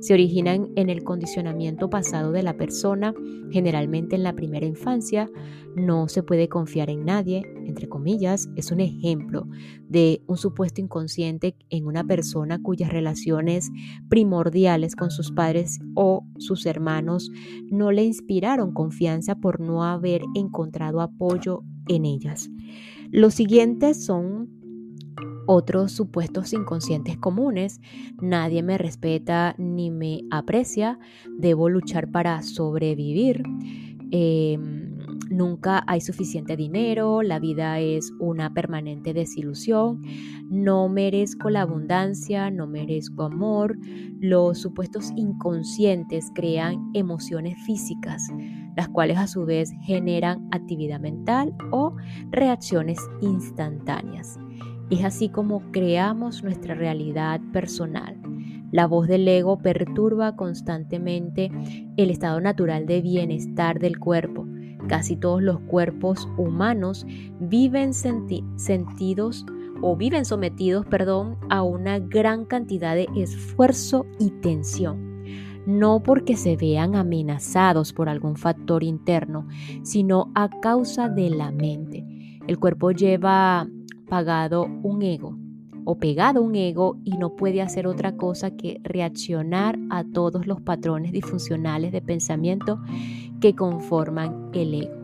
Se 0.00 0.14
originan 0.14 0.72
en 0.74 0.90
el 0.90 1.04
condicionamiento 1.04 1.88
pasado 1.88 2.32
de 2.32 2.42
la 2.42 2.56
persona, 2.56 3.14
generalmente 3.50 4.16
en 4.16 4.24
la 4.24 4.32
primera 4.32 4.66
infancia. 4.66 5.30
No 5.76 6.08
se 6.08 6.24
puede 6.24 6.48
confiar 6.48 6.90
en 6.90 7.04
nadie, 7.04 7.42
entre 7.64 7.88
comillas, 7.88 8.48
es 8.56 8.70
un 8.70 8.80
ejemplo 8.80 9.46
de 9.88 10.22
un 10.26 10.36
supuesto 10.36 10.80
inconsciente 10.80 11.56
en 11.70 11.86
una 11.86 12.04
persona 12.04 12.60
cuyas 12.60 12.90
relaciones 12.90 13.70
primordiales 14.08 14.96
con 14.96 15.10
sus 15.10 15.32
padres 15.32 15.80
o 15.94 16.24
sus 16.38 16.66
hermanos 16.66 17.30
no 17.70 17.92
le 17.92 18.04
inspiraron 18.04 18.72
confianza 18.72 19.36
por 19.36 19.60
no 19.60 19.84
haber 19.84 20.22
encontrado 20.34 21.00
apoyo 21.00 21.62
en 21.88 22.04
ellas. 22.04 22.50
Los 23.10 23.34
siguientes 23.34 24.04
son 24.04 24.48
otros 25.46 25.92
supuestos 25.92 26.52
inconscientes 26.52 27.18
comunes. 27.18 27.80
Nadie 28.20 28.62
me 28.62 28.78
respeta 28.78 29.54
ni 29.58 29.90
me 29.90 30.22
aprecia. 30.30 30.98
Debo 31.38 31.68
luchar 31.68 32.10
para 32.10 32.42
sobrevivir. 32.42 33.42
Em, 34.10 34.93
nunca 35.30 35.82
hay 35.86 36.00
suficiente 36.00 36.56
dinero, 36.56 37.22
la 37.22 37.38
vida 37.38 37.80
es 37.80 38.12
una 38.18 38.52
permanente 38.52 39.12
desilusión, 39.12 40.02
no 40.50 40.88
merezco 40.88 41.50
la 41.50 41.62
abundancia, 41.62 42.50
no 42.50 42.66
merezco 42.66 43.24
amor. 43.24 43.76
Los 44.20 44.58
supuestos 44.58 45.12
inconscientes 45.16 46.30
crean 46.34 46.90
emociones 46.94 47.56
físicas, 47.64 48.22
las 48.76 48.88
cuales 48.88 49.18
a 49.18 49.26
su 49.26 49.44
vez 49.44 49.72
generan 49.82 50.48
actividad 50.52 51.00
mental 51.00 51.54
o 51.70 51.94
reacciones 52.30 52.98
instantáneas. 53.20 54.38
Es 54.90 55.04
así 55.04 55.28
como 55.28 55.70
creamos 55.72 56.42
nuestra 56.42 56.74
realidad 56.74 57.40
personal. 57.52 58.20
La 58.70 58.86
voz 58.86 59.06
del 59.06 59.26
ego 59.28 59.58
perturba 59.58 60.36
constantemente 60.36 61.50
el 61.96 62.10
estado 62.10 62.40
natural 62.40 62.86
de 62.86 63.00
bienestar 63.02 63.78
del 63.78 63.98
cuerpo. 63.98 64.46
Casi 64.88 65.16
todos 65.16 65.42
los 65.42 65.60
cuerpos 65.60 66.28
humanos 66.36 67.06
viven 67.40 67.94
sentidos 67.94 69.46
o 69.80 69.96
viven 69.96 70.24
sometidos, 70.24 70.86
perdón, 70.86 71.36
a 71.50 71.62
una 71.62 71.98
gran 71.98 72.44
cantidad 72.44 72.94
de 72.94 73.08
esfuerzo 73.16 74.06
y 74.18 74.30
tensión. 74.30 75.14
No 75.66 76.02
porque 76.02 76.36
se 76.36 76.56
vean 76.56 76.94
amenazados 76.94 77.92
por 77.92 78.08
algún 78.08 78.36
factor 78.36 78.82
interno, 78.82 79.48
sino 79.82 80.30
a 80.34 80.50
causa 80.60 81.08
de 81.08 81.30
la 81.30 81.50
mente. 81.50 82.04
El 82.46 82.58
cuerpo 82.58 82.90
lleva 82.90 83.66
pagado 84.08 84.64
un 84.82 85.02
ego 85.02 85.38
o 85.84 85.98
pegado 85.98 86.42
un 86.42 86.54
ego 86.54 86.98
y 87.04 87.16
no 87.18 87.36
puede 87.36 87.62
hacer 87.62 87.86
otra 87.86 88.16
cosa 88.16 88.50
que 88.56 88.80
reaccionar 88.82 89.78
a 89.90 90.04
todos 90.04 90.46
los 90.46 90.60
patrones 90.60 91.12
disfuncionales 91.12 91.92
de 91.92 92.00
pensamiento 92.00 92.80
que 93.44 93.54
conforman 93.54 94.48
el 94.54 94.72
ego. 94.72 94.94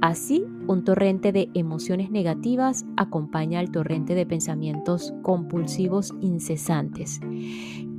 Así, 0.00 0.44
un 0.66 0.82
torrente 0.82 1.30
de 1.30 1.48
emociones 1.54 2.10
negativas 2.10 2.84
acompaña 2.96 3.60
al 3.60 3.70
torrente 3.70 4.16
de 4.16 4.26
pensamientos 4.26 5.14
compulsivos 5.22 6.12
incesantes. 6.20 7.20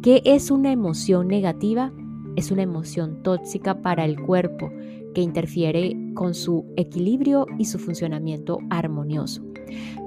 ¿Qué 0.01 0.21
es 0.25 0.51
una 0.51 0.73
emoción 0.73 1.29
negativa? 1.29 1.93
Es 2.35 2.51
una 2.51 2.63
emoción 2.63 3.23
tóxica 3.23 3.81
para 3.81 4.03
el 4.03 4.21
cuerpo 4.21 4.69
que 5.15 5.21
interfiere 5.21 5.95
con 6.15 6.33
su 6.33 6.65
equilibrio 6.75 7.45
y 7.57 7.63
su 7.63 7.79
funcionamiento 7.79 8.59
armonioso. 8.69 9.46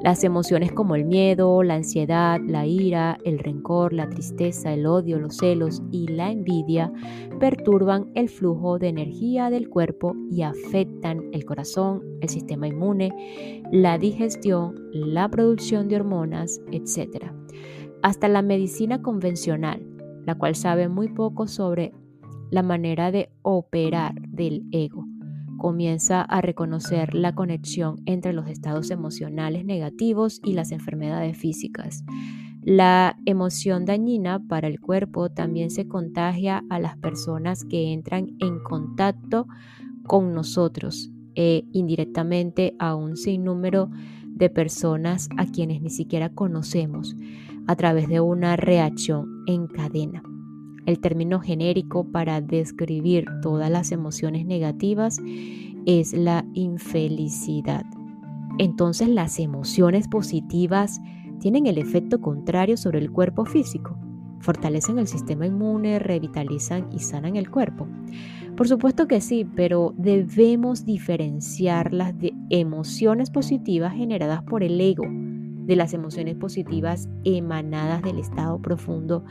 Las 0.03 0.25
emociones 0.25 0.73
como 0.73 0.95
el 0.95 1.05
miedo, 1.05 1.63
la 1.63 1.75
ansiedad, 1.75 2.41
la 2.47 2.67
ira, 2.67 3.19
el 3.25 3.39
rencor, 3.39 3.93
la 3.93 4.09
tristeza, 4.09 4.73
el 4.73 4.87
odio, 4.87 5.19
los 5.19 5.37
celos 5.37 5.83
y 5.91 6.09
la 6.09 6.31
envidia 6.31 6.93
perturban 7.39 8.11
el 8.15 8.29
flujo 8.29 8.79
de 8.79 8.89
energía 8.89 9.51
del 9.51 9.69
cuerpo 9.69 10.15
y 10.31 10.43
afectan 10.43 11.25
el 11.33 11.45
corazón, 11.45 12.03
el 12.21 12.29
sistema 12.29 12.69
inmune, 12.69 13.63
la 13.71 13.99
digestión, 13.99 14.75
la 14.93 15.29
producción 15.29 15.89
de 15.89 15.97
hormonas, 15.97 16.61
etc. 16.73 17.27
Hasta 18.03 18.29
la 18.29 18.43
medicina 18.43 19.03
convencional, 19.03 19.87
la 20.25 20.35
cual 20.37 20.55
sabe 20.55 20.89
muy 20.89 21.09
poco 21.09 21.47
sobre 21.47 21.93
la 22.51 22.63
manera 22.63 23.11
de 23.11 23.31
operar 23.43 24.15
del 24.29 24.65
ego 24.73 25.10
comienza 25.61 26.23
a 26.23 26.41
reconocer 26.41 27.15
la 27.15 27.35
conexión 27.35 28.01
entre 28.07 28.33
los 28.33 28.49
estados 28.49 28.91
emocionales 28.91 29.67
negativos 29.67 30.41
y 30.43 30.55
las 30.55 30.73
enfermedades 30.73 31.37
físicas. 31.37 32.03
La 32.63 33.19
emoción 33.27 33.85
dañina 33.85 34.41
para 34.49 34.69
el 34.69 34.81
cuerpo 34.81 35.31
también 35.31 35.71
se 35.71 35.87
contagia 35.87 36.65
a 36.71 36.79
las 36.79 36.97
personas 36.97 37.65
que 37.65 37.93
entran 37.93 38.37
en 38.41 38.59
contacto 38.61 39.47
con 40.07 40.33
nosotros 40.33 41.11
e 41.35 41.65
indirectamente 41.73 42.75
a 42.79 42.95
un 42.95 43.19
sinnúmero 43.19 43.91
de 44.25 44.49
personas 44.49 45.29
a 45.37 45.45
quienes 45.45 45.83
ni 45.83 45.91
siquiera 45.91 46.31
conocemos 46.31 47.15
a 47.67 47.77
través 47.77 48.09
de 48.09 48.21
una 48.21 48.57
reacción 48.57 49.45
en 49.47 49.67
cadena. 49.67 50.23
El 50.91 50.99
término 50.99 51.39
genérico 51.39 52.03
para 52.03 52.41
describir 52.41 53.25
todas 53.43 53.71
las 53.71 53.93
emociones 53.93 54.45
negativas 54.45 55.21
es 55.87 56.13
la 56.13 56.45
infelicidad. 56.55 57.85
Entonces 58.59 59.09
las 59.09 59.39
emociones 59.39 60.09
positivas 60.09 61.01
tienen 61.39 61.69
el 61.69 61.79
efecto 61.79 62.21
contrario 62.21 62.77
sobre 62.77 62.99
el 62.99 63.13
cuerpo 63.13 63.45
físico. 63.45 63.97
Fortalecen 64.41 64.99
el 64.99 65.07
sistema 65.07 65.47
inmune, 65.47 66.01
revitalizan 66.01 66.89
y 66.93 66.99
sanan 66.99 67.37
el 67.37 67.53
cuerpo. 67.53 67.87
Por 68.57 68.67
supuesto 68.67 69.07
que 69.07 69.21
sí, 69.21 69.47
pero 69.55 69.95
debemos 69.97 70.85
diferenciar 70.85 71.95
las 71.95 72.19
de 72.19 72.35
emociones 72.49 73.31
positivas 73.31 73.95
generadas 73.95 74.43
por 74.43 74.65
el 74.65 74.81
ego 74.81 75.05
de 75.71 75.77
las 75.77 75.95
emociones 75.95 76.35
positivas 76.35 77.09
emanadas 77.23 78.03
del 78.03 78.19
estado 78.19 78.61
profundo 78.61 79.25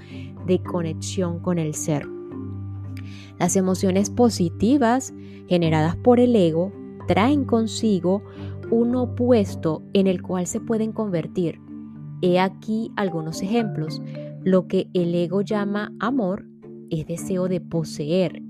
de 0.47 0.63
conexión 0.63 1.41
con 1.41 1.59
el 1.59 1.73
ser. 1.73 2.07
Las 3.37 3.57
emociones 3.57 4.09
positivas 4.09 5.13
generadas 5.49 5.97
por 5.97 6.17
el 6.17 6.33
ego 6.33 6.71
traen 7.09 7.43
consigo 7.43 8.23
un 8.71 8.95
opuesto 8.95 9.83
en 9.91 10.07
el 10.07 10.21
cual 10.21 10.47
se 10.47 10.61
pueden 10.61 10.93
convertir. 10.93 11.59
He 12.21 12.39
aquí 12.39 12.89
algunos 12.95 13.41
ejemplos. 13.41 14.01
Lo 14.41 14.65
que 14.65 14.87
el 14.93 15.13
ego 15.13 15.41
llama 15.41 15.91
amor 15.99 16.45
es 16.89 17.05
deseo 17.05 17.49
de 17.49 17.59
poseer 17.59 18.41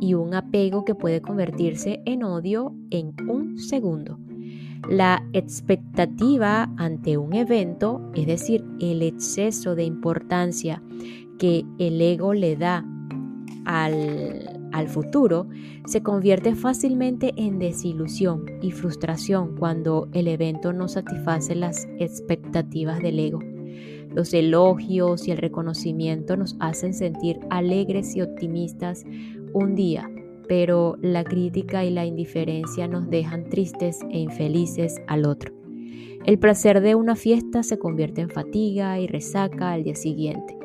y 0.00 0.14
un 0.14 0.32
apego 0.32 0.86
que 0.86 0.94
puede 0.94 1.20
convertirse 1.20 2.00
en 2.06 2.24
odio 2.24 2.74
en 2.88 3.14
un 3.28 3.58
segundo. 3.58 4.18
La 4.88 5.26
expectativa 5.32 6.70
ante 6.76 7.16
un 7.16 7.32
evento, 7.32 8.02
es 8.14 8.26
decir, 8.26 8.64
el 8.80 9.02
exceso 9.02 9.74
de 9.74 9.84
importancia 9.84 10.82
que 11.38 11.64
el 11.78 12.00
ego 12.00 12.34
le 12.34 12.56
da 12.56 12.84
al, 13.64 14.88
futuro, 14.88 15.48
se 15.86 16.02
convierte 16.02 16.54
fácilmente 16.54 17.32
en 17.36 17.58
desilusión 17.58 18.44
y 18.60 18.72
frustración 18.72 19.56
cuando 19.56 20.08
el 20.12 20.28
evento 20.28 20.72
no 20.72 20.88
satisface 20.88 21.54
las 21.54 21.88
expectativas 21.98 23.00
del 23.00 23.18
ego. 23.18 23.40
Los 24.14 24.34
elogios 24.34 25.26
y 25.26 25.30
el 25.30 25.38
reconocimiento 25.38 26.36
nos 26.36 26.56
hacen 26.60 26.92
sentir 26.92 27.40
alegres 27.50 28.14
y 28.14 28.22
optimistas 28.22 29.04
un 29.54 29.74
día, 29.74 30.10
pero 30.48 30.96
la 31.00 31.24
crítica 31.24 31.84
y 31.84 31.90
la 31.90 32.04
indiferencia 32.04 32.88
nos 32.88 33.08
dejan 33.08 33.48
tristes 33.48 34.00
e 34.10 34.18
infelices 34.18 35.00
al 35.06 35.26
otro. 35.26 35.52
El 36.24 36.38
placer 36.38 36.80
de 36.80 36.94
una 36.94 37.16
fiesta 37.16 37.62
se 37.62 37.78
convierte 37.78 38.22
en 38.22 38.30
fatiga 38.30 38.98
y 38.98 39.06
resaca 39.06 39.72
al 39.72 39.84
día 39.84 39.94
siguiente. 39.94 40.56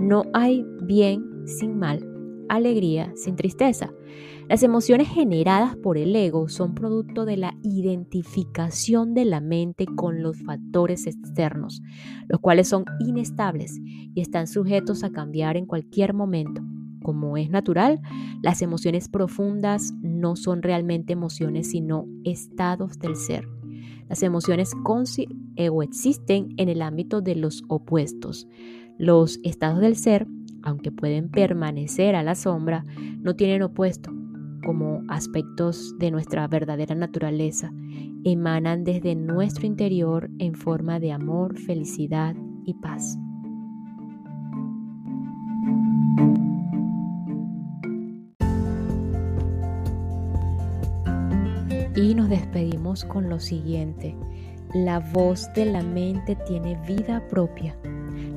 No 0.00 0.22
hay 0.32 0.64
bien 0.80 1.46
sin 1.46 1.78
mal 1.78 2.08
alegría 2.52 3.12
sin 3.16 3.34
tristeza. 3.34 3.92
Las 4.48 4.62
emociones 4.62 5.08
generadas 5.08 5.76
por 5.76 5.96
el 5.96 6.14
ego 6.14 6.48
son 6.48 6.74
producto 6.74 7.24
de 7.24 7.38
la 7.38 7.54
identificación 7.62 9.14
de 9.14 9.24
la 9.24 9.40
mente 9.40 9.86
con 9.86 10.22
los 10.22 10.36
factores 10.42 11.06
externos, 11.06 11.80
los 12.28 12.40
cuales 12.40 12.68
son 12.68 12.84
inestables 13.00 13.80
y 13.82 14.20
están 14.20 14.46
sujetos 14.46 15.02
a 15.02 15.10
cambiar 15.10 15.56
en 15.56 15.64
cualquier 15.64 16.12
momento. 16.12 16.60
Como 17.02 17.36
es 17.36 17.50
natural, 17.50 18.00
las 18.42 18.62
emociones 18.62 19.08
profundas 19.08 19.92
no 20.02 20.36
son 20.36 20.62
realmente 20.62 21.12
emociones, 21.12 21.70
sino 21.70 22.06
estados 22.24 22.98
del 22.98 23.16
ser. 23.16 23.48
Las 24.08 24.22
emociones 24.22 24.72
ego 25.56 25.82
existen 25.82 26.54
en 26.56 26.68
el 26.68 26.82
ámbito 26.82 27.20
de 27.20 27.34
los 27.34 27.62
opuestos. 27.68 28.46
Los 28.98 29.40
estados 29.42 29.80
del 29.80 29.96
ser 29.96 30.26
aunque 30.62 30.92
pueden 30.92 31.28
permanecer 31.28 32.14
a 32.14 32.22
la 32.22 32.34
sombra, 32.34 32.84
no 33.20 33.34
tienen 33.36 33.62
opuesto 33.62 34.10
como 34.64 35.02
aspectos 35.08 35.96
de 35.98 36.10
nuestra 36.10 36.46
verdadera 36.46 36.94
naturaleza. 36.94 37.72
Emanan 38.24 38.84
desde 38.84 39.16
nuestro 39.16 39.66
interior 39.66 40.30
en 40.38 40.54
forma 40.54 41.00
de 41.00 41.12
amor, 41.12 41.58
felicidad 41.58 42.36
y 42.64 42.74
paz. 42.74 43.18
Y 51.94 52.14
nos 52.14 52.28
despedimos 52.28 53.04
con 53.04 53.28
lo 53.28 53.38
siguiente. 53.40 54.14
La 54.74 55.00
voz 55.00 55.52
de 55.54 55.66
la 55.66 55.82
mente 55.82 56.36
tiene 56.46 56.78
vida 56.86 57.22
propia 57.28 57.76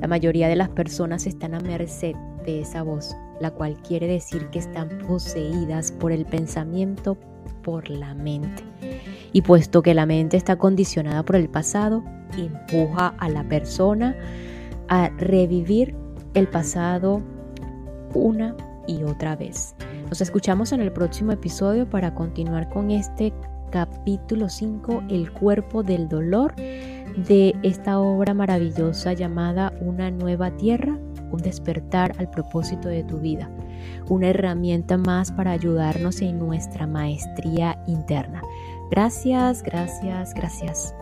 la 0.01 0.07
mayoría 0.07 0.47
de 0.47 0.55
las 0.55 0.69
personas 0.69 1.25
están 1.25 1.55
a 1.55 1.59
merced 1.59 2.15
de 2.45 2.61
esa 2.61 2.83
voz, 2.83 3.15
la 3.39 3.51
cual 3.51 3.75
quiere 3.81 4.07
decir 4.07 4.47
que 4.49 4.59
están 4.59 4.89
poseídas 5.07 5.91
por 5.91 6.11
el 6.11 6.25
pensamiento, 6.25 7.17
por 7.63 7.89
la 7.89 8.13
mente. 8.13 8.63
Y 9.31 9.41
puesto 9.41 9.81
que 9.81 9.93
la 9.93 10.05
mente 10.05 10.37
está 10.37 10.57
condicionada 10.57 11.23
por 11.23 11.37
el 11.37 11.49
pasado, 11.49 12.03
empuja 12.37 13.15
a 13.17 13.29
la 13.29 13.43
persona 13.45 14.15
a 14.89 15.09
revivir 15.17 15.95
el 16.33 16.47
pasado 16.47 17.21
una 18.13 18.55
y 18.87 19.03
otra 19.03 19.35
vez. 19.35 19.75
Nos 20.09 20.21
escuchamos 20.21 20.71
en 20.71 20.81
el 20.81 20.91
próximo 20.91 21.31
episodio 21.31 21.89
para 21.89 22.13
continuar 22.13 22.69
con 22.69 22.91
este 22.91 23.33
capítulo 23.71 24.49
5, 24.49 25.03
el 25.09 25.31
cuerpo 25.31 25.83
del 25.83 26.07
dolor 26.07 26.55
de 26.55 27.55
esta 27.63 27.99
obra 27.99 28.33
maravillosa 28.33 29.13
llamada 29.13 29.73
Una 29.81 30.11
nueva 30.11 30.51
tierra, 30.51 30.97
un 31.31 31.41
despertar 31.41 32.13
al 32.19 32.29
propósito 32.29 32.87
de 32.87 33.03
tu 33.03 33.17
vida, 33.17 33.49
una 34.07 34.29
herramienta 34.29 34.97
más 34.97 35.31
para 35.31 35.51
ayudarnos 35.51 36.21
en 36.21 36.37
nuestra 36.37 36.85
maestría 36.85 37.81
interna. 37.87 38.41
Gracias, 38.91 39.63
gracias, 39.63 40.33
gracias. 40.35 40.93